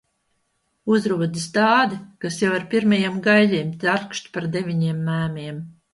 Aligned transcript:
Uzrodas 0.93 1.43
tādi, 1.57 1.99
kas 2.25 2.39
jau 2.43 2.51
ar 2.61 2.65
pirmajiem 2.71 3.19
gaiļiem 3.29 3.69
tarkšķ 3.85 4.33
par 4.39 4.49
deviņiem 4.57 5.05
mēmiem. 5.11 5.63